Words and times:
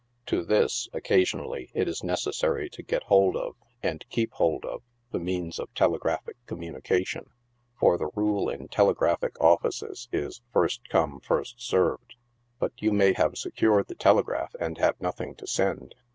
To 0.25 0.43
this, 0.43 0.89
occasionally, 0.93 1.69
it 1.75 1.87
is 1.87 2.03
necessary 2.03 2.71
to 2.71 2.81
get 2.81 3.03
hold 3.03 3.37
of, 3.37 3.55
and 3.83 4.03
keep 4.09 4.31
hold 4.33 4.65
of, 4.65 4.81
the 5.11 5.19
means 5.19 5.59
of 5.59 5.71
telegraphic 5.75 6.37
communication, 6.47 7.25
for 7.79 7.99
the 7.99 8.09
rule 8.15 8.49
in 8.49 8.67
telegraphic 8.67 9.39
offices 9.39 10.09
is 10.11 10.41
first 10.51 10.89
come, 10.89 11.19
first 11.19 11.61
served; 11.61 12.15
but 12.57 12.71
you 12.79 12.91
may 12.91 13.13
have 13.13 13.37
secured 13.37 13.89
the 13.89 13.93
telegraph, 13.93 14.55
and 14.59 14.79
have 14.79 14.99
nothing 14.99 15.35
to 15.35 15.45
send. 15.45 15.93